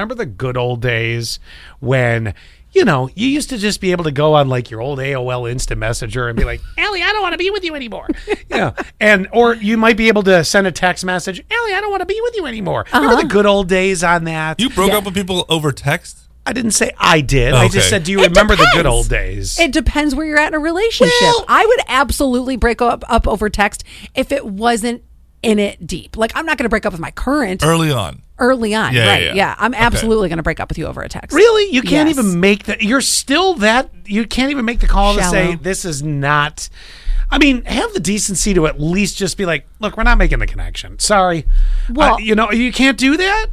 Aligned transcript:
Remember 0.00 0.14
the 0.14 0.24
good 0.24 0.56
old 0.56 0.80
days 0.80 1.38
when 1.78 2.32
you 2.72 2.84
know, 2.86 3.10
you 3.16 3.26
used 3.28 3.50
to 3.50 3.58
just 3.58 3.80
be 3.80 3.90
able 3.90 4.04
to 4.04 4.12
go 4.12 4.32
on 4.34 4.48
like 4.48 4.70
your 4.70 4.80
old 4.80 4.98
AOL 5.00 5.50
Instant 5.50 5.78
Messenger 5.80 6.28
and 6.28 6.38
be 6.38 6.44
like, 6.44 6.60
Ellie, 6.78 7.02
I 7.02 7.10
don't 7.12 7.20
want 7.20 7.32
to 7.34 7.38
be 7.38 7.50
with 7.50 7.64
you 7.64 7.74
anymore. 7.74 8.06
yeah. 8.48 8.72
And, 9.00 9.26
or 9.32 9.54
you 9.56 9.76
might 9.76 9.96
be 9.96 10.06
able 10.08 10.22
to 10.22 10.42
send 10.44 10.68
a 10.68 10.72
text 10.72 11.04
message, 11.04 11.40
Ellie, 11.50 11.74
I 11.74 11.80
don't 11.82 11.90
want 11.90 12.00
to 12.02 12.06
be 12.06 12.18
with 12.22 12.34
you 12.36 12.46
anymore. 12.46 12.86
Remember 12.94 13.14
Uh-huh. 13.14 13.22
the 13.22 13.28
good 13.28 13.44
old 13.44 13.68
days 13.68 14.02
on 14.04 14.22
that? 14.24 14.60
You 14.60 14.70
broke 14.70 14.92
Yeah. 14.92 14.98
up 14.98 15.04
with 15.04 15.14
people 15.14 15.44
over 15.48 15.72
text? 15.72 16.16
I 16.46 16.52
didn't 16.52 16.70
say 16.70 16.92
I 16.96 17.20
did. 17.22 17.52
I 17.54 17.66
just 17.68 17.90
said, 17.90 18.04
do 18.04 18.12
you 18.12 18.20
It 18.22 18.28
remember 18.28 18.54
the 18.56 18.70
good 18.72 18.86
old 18.86 19.08
days? 19.10 19.58
It 19.58 19.72
depends 19.72 20.14
where 20.14 20.24
you're 20.24 20.38
at 20.38 20.48
in 20.48 20.54
a 20.54 20.58
relationship. 20.60 21.12
Well- 21.20 21.44
I 21.48 21.66
would 21.66 21.80
absolutely 21.88 22.56
break 22.56 22.80
up, 22.80 23.02
up 23.10 23.26
over 23.28 23.50
text 23.50 23.82
if 24.14 24.30
it 24.32 24.46
wasn't 24.46 25.02
in 25.42 25.58
it 25.58 25.86
deep. 25.88 26.16
Like 26.16 26.32
I'm 26.36 26.46
not 26.46 26.56
going 26.56 26.64
to 26.66 26.68
break 26.70 26.86
up 26.86 26.92
with 26.92 27.00
my 27.00 27.10
current 27.10 27.64
Early 27.64 27.90
on. 27.90 28.22
Early 28.40 28.74
on. 28.74 28.92
Yeah, 28.94 29.04
yeah, 29.04 29.10
right. 29.28 29.34
yeah. 29.36 29.54
I'm 29.58 29.72
Okay. 29.74 29.82
absolutely 29.82 30.28
going 30.28 30.38
to 30.38 30.42
break 30.42 30.58
up 30.58 30.68
with 30.68 30.78
you 30.78 30.86
over 30.86 31.02
a 31.02 31.08
text. 31.08 31.34
Really? 31.36 31.72
You 31.72 31.82
can't 31.82 32.08
Yes. 32.08 32.18
even 32.18 32.40
make 32.40 32.64
the. 32.64 32.76
You're 32.84 33.00
still 33.00 33.54
that. 33.54 33.90
You 34.06 34.26
can't 34.26 34.50
even 34.50 34.64
make 34.64 34.80
the 34.80 34.88
call 34.88 35.14
to 35.14 35.22
say 35.22 35.54
this 35.56 35.84
is 35.84 36.02
not. 36.02 36.68
I 37.30 37.38
mean, 37.38 37.62
have 37.64 37.92
the 37.92 38.00
decency 38.00 38.54
to 38.54 38.66
at 38.66 38.80
least 38.80 39.16
just 39.16 39.36
be 39.38 39.46
like, 39.46 39.68
look, 39.78 39.96
we're 39.96 40.02
not 40.02 40.18
making 40.18 40.40
the 40.40 40.48
connection. 40.48 40.98
Sorry. 40.98 41.46
Well- 41.88 42.14
Uh, 42.14 42.18
you 42.18 42.34
know, 42.34 42.50
you 42.50 42.72
can't 42.72 42.98
do 42.98 43.16
that. 43.18 43.46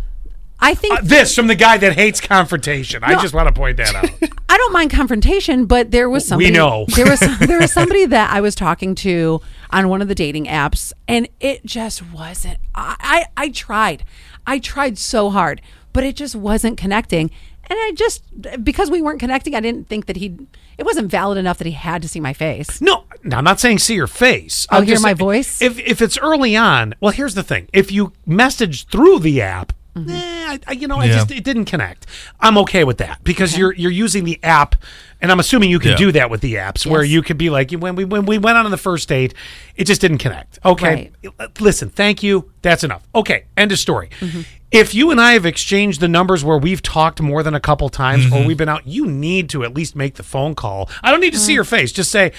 I 0.59 0.73
think 0.73 0.99
Uh, 0.99 1.01
this 1.03 1.35
from 1.35 1.47
the 1.47 1.55
guy 1.55 1.77
that 1.77 1.93
hates 1.93 2.19
confrontation. 2.19 3.03
I 3.03 3.19
just 3.21 3.33
want 3.33 3.47
to 3.47 3.53
point 3.53 3.77
that 3.77 3.93
out. 3.95 4.09
I 4.49 4.57
don't 4.57 4.73
mind 4.73 4.89
confrontation, 4.91 5.65
but 5.65 5.91
there 5.91 6.09
was 6.09 6.25
somebody. 6.27 6.51
know. 6.51 6.85
there 6.95 7.05
was 7.05 7.19
there 7.39 7.59
was 7.59 7.71
somebody 7.71 8.05
that 8.07 8.31
I 8.33 8.41
was 8.41 8.55
talking 8.55 8.95
to 8.95 9.41
on 9.69 9.89
one 9.89 10.01
of 10.01 10.07
the 10.07 10.15
dating 10.15 10.45
apps, 10.45 10.93
and 11.07 11.27
it 11.39 11.65
just 11.65 12.11
wasn't. 12.11 12.57
I 12.73 12.95
I, 12.99 13.25
I 13.45 13.49
tried, 13.49 14.03
I 14.47 14.59
tried 14.59 14.97
so 14.97 15.29
hard, 15.29 15.61
but 15.93 16.03
it 16.03 16.15
just 16.15 16.35
wasn't 16.35 16.77
connecting. 16.77 17.29
And 17.69 17.77
I 17.77 17.91
just 17.93 18.23
because 18.63 18.89
we 18.89 19.01
weren't 19.01 19.19
connecting, 19.19 19.53
I 19.53 19.59
didn't 19.59 19.87
think 19.89 20.05
that 20.07 20.15
he. 20.15 20.37
It 20.77 20.85
wasn't 20.85 21.11
valid 21.11 21.37
enough 21.37 21.57
that 21.57 21.65
he 21.65 21.73
had 21.73 22.01
to 22.03 22.07
see 22.07 22.19
my 22.19 22.33
face. 22.33 22.81
No, 22.81 23.05
no, 23.23 23.37
I'm 23.37 23.43
not 23.43 23.59
saying 23.59 23.79
see 23.79 23.95
your 23.95 24.07
face. 24.07 24.65
Oh, 24.71 24.77
I'm 24.77 24.83
hear 24.85 24.93
just 24.93 25.03
my 25.03 25.13
voice? 25.13 25.61
If 25.61 25.77
if 25.79 26.01
it's 26.01 26.17
early 26.17 26.55
on, 26.55 26.93
well, 26.99 27.11
here's 27.11 27.33
the 27.33 27.43
thing: 27.43 27.67
if 27.73 27.91
you 27.91 28.13
message 28.25 28.87
through 28.87 29.19
the 29.19 29.41
app, 29.41 29.73
Mm-hmm. 29.97 30.09
eh, 30.09 30.45
I, 30.47 30.59
I, 30.67 30.71
you 30.73 30.87
know, 30.87 30.97
I 30.97 31.07
just 31.07 31.31
it 31.31 31.43
didn't 31.43 31.65
connect. 31.65 32.05
I'm 32.39 32.57
okay 32.59 32.83
with 32.83 32.97
that 32.99 33.23
because 33.23 33.57
you're 33.57 33.73
you're 33.73 33.91
using 33.91 34.23
the 34.23 34.39
app, 34.43 34.75
and 35.21 35.31
I'm 35.31 35.39
assuming 35.39 35.69
you 35.69 35.79
can 35.79 35.91
Yeah. 35.91 35.97
do 35.97 36.11
that 36.13 36.29
with 36.29 36.41
the 36.41 36.55
apps 36.55 36.85
where 36.85 37.03
you 37.03 37.21
could 37.21 37.37
be 37.37 37.49
like 37.49 37.71
when 37.71 37.95
we 37.95 38.05
when 38.05 38.25
we 38.25 38.37
went 38.37 38.57
on 38.57 38.69
the 38.71 38.77
first 38.77 39.09
date, 39.09 39.33
it 39.75 39.85
just 39.85 40.01
didn't 40.01 40.19
connect. 40.19 40.59
Okay, 40.63 41.11
listen, 41.59 41.89
thank 41.89 42.23
you, 42.23 42.51
that's 42.61 42.83
enough. 42.83 43.07
Okay, 43.15 43.45
end 43.55 43.71
of 43.71 43.79
story. 43.79 44.09
Mm-hmm. 44.19 44.41
If 44.69 44.93
you 44.93 45.11
and 45.11 45.21
I 45.21 45.31
have 45.33 45.45
exchanged 45.45 46.01
the 46.01 46.09
numbers 46.09 46.43
where 46.43 46.57
we've 46.57 46.81
talked 46.81 47.21
more 47.21 47.41
than 47.41 47.53
a 47.55 47.59
couple 47.59 47.87
times 47.89 48.25
Mm-hmm. 48.25 48.33
or 48.35 48.45
we've 48.45 48.57
been 48.57 48.67
out, 48.67 48.85
you 48.85 49.05
need 49.07 49.49
to 49.51 49.63
at 49.63 49.73
least 49.73 49.95
make 49.95 50.15
the 50.15 50.23
phone 50.23 50.55
call. 50.55 50.89
I 51.01 51.09
don't 51.11 51.21
need 51.21 51.31
to 51.33 51.39
see 51.39 51.53
Mm. 51.53 51.55
your 51.55 51.63
face. 51.63 51.93
Just 51.93 52.11
say, 52.11 52.33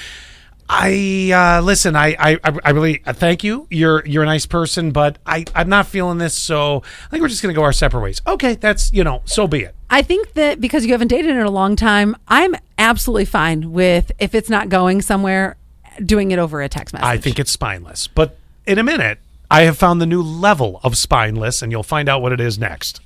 I 0.69 1.31
uh, 1.33 1.63
listen. 1.63 1.97
I 1.97 2.15
I, 2.19 2.39
I- 2.65 2.71
really 2.71 3.03
uh, 3.07 3.13
thank 3.13 3.43
you. 3.43 3.67
You're 3.71 4.05
you're 4.07 4.23
a 4.23 4.27
nice 4.27 4.47
person, 4.47 4.91
but 4.91 5.19
I 5.27 5.45
I'm 5.55 5.69
not 5.69 5.87
feeling 5.87 6.19
this. 6.19 6.35
So 6.35 6.83
I 7.07 7.09
think 7.11 7.23
we're 7.23 7.29
just 7.29 7.41
gonna 7.43 7.55
go 7.55 7.63
our 7.63 7.73
separate 7.73 8.03
ways. 8.03 8.21
Okay, 8.27 8.55
that's 8.55 8.93
you 8.93 9.03
know, 9.05 9.23
so 9.25 9.47
be 9.47 9.61
it. 9.61 9.75
I 9.91 10.03
think 10.03 10.35
that 10.35 10.61
because 10.61 10.85
you 10.85 10.93
haven't 10.93 11.09
dated 11.09 11.31
in 11.31 11.39
a 11.39 11.51
long 11.51 11.75
time, 11.77 12.15
I'm 12.29 12.55
absolutely 12.79 13.25
fine 13.25 13.73
with 13.73 14.13
if 14.19 14.35
it's 14.35 14.51
not 14.51 14.69
going 14.69 15.01
somewhere, 15.01 15.57
doing 16.05 16.31
it 16.31 16.39
over 16.39 16.61
a 16.61 16.69
text 16.69 16.93
message. 16.93 17.07
I 17.07 17.17
think 17.17 17.39
it's 17.39 17.51
spineless. 17.51 18.07
But 18.07 18.37
in 18.67 18.79
a 18.79 18.83
minute, 18.85 19.19
I 19.51 19.63
have 19.63 19.79
found 19.79 20.03
the 20.03 20.07
new 20.07 20.23
level 20.23 20.81
of 20.85 20.97
spineless, 20.99 21.63
and 21.63 21.73
you'll 21.73 21.83
find 21.83 22.09
out 22.09 22.21
what 22.21 22.33
it 22.33 22.41
is 22.41 22.59
next. 22.59 23.01